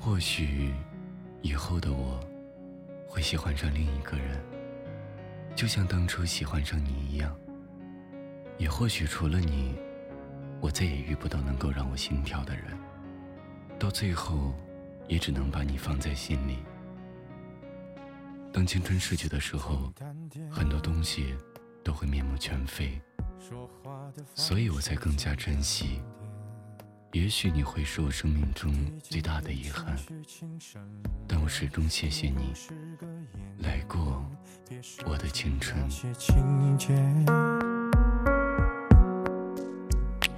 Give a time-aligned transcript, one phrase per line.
[0.00, 0.72] 或许
[1.42, 2.18] 以后的我
[3.06, 4.40] 会喜欢上另一个人，
[5.54, 7.36] 就像当初喜欢上你一样。
[8.58, 9.76] 也或许除了你，
[10.60, 12.64] 我再也遇不到能够让我心跳的人。
[13.78, 14.54] 到最后，
[15.08, 16.58] 也只能把你放在心里。
[18.52, 19.92] 当青春逝去的时候，
[20.50, 21.34] 很多东西
[21.84, 23.00] 都会面目全非，
[24.34, 26.00] 所以我才更加珍惜。
[27.12, 28.70] 也许你会是我生命中
[29.02, 29.96] 最大的遗憾，
[31.26, 32.52] 但我始终谢谢你
[33.60, 34.22] 来过
[35.06, 35.78] 我的青春。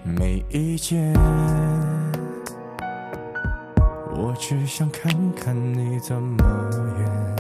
[0.05, 1.13] 没意见，
[4.15, 7.37] 我只想看看你怎么演。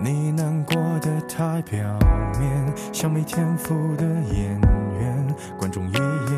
[0.00, 1.98] 你难过的太表
[2.38, 4.60] 面，像没天赋的演
[5.00, 6.37] 员，观众一眼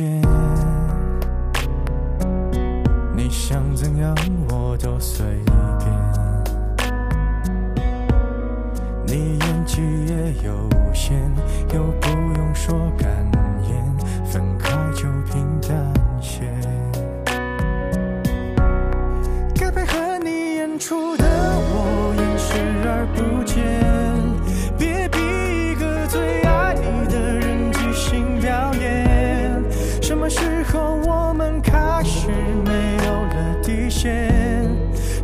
[0.00, 0.22] 意见，
[3.14, 4.14] 你想怎样
[4.48, 5.26] 我都随
[5.78, 5.90] 便。
[9.06, 11.20] 你演技也有限，
[11.74, 13.08] 又不用说感
[13.68, 13.84] 言，
[14.24, 16.59] 分开就平淡些。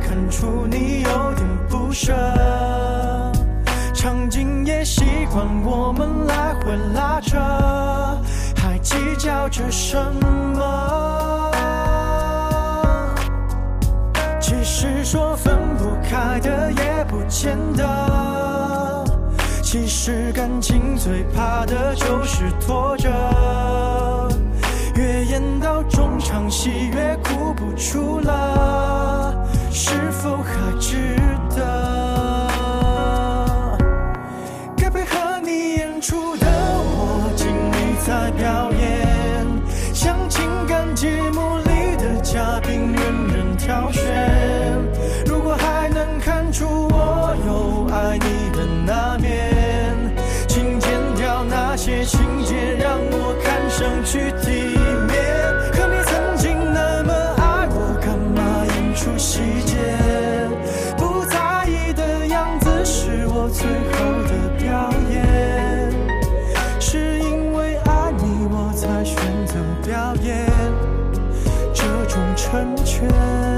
[0.00, 2.12] 看出你有点不舍，
[3.94, 7.38] 场景也习惯我们来回拉扯，
[8.56, 9.96] 还计较着什
[10.54, 11.50] 么？
[14.40, 19.04] 其实说分不开的也不见得。
[19.62, 23.10] 其实感情最怕的就是拖着，
[63.98, 65.92] 后的表演
[66.80, 69.54] 是因为爱你我才选择
[69.84, 70.46] 表演
[71.74, 73.57] 这种成全。